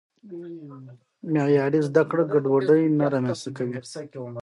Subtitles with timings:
[1.33, 3.79] معیاري زده کړه ګډوډي نه رامنځته کوي.